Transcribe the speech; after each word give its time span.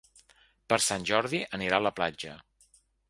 Per 0.71 0.79
Sant 0.85 1.05
Jordi 1.11 1.41
anirà 1.59 1.81
a 1.83 1.87
la 1.89 1.93
platja. 2.01 2.33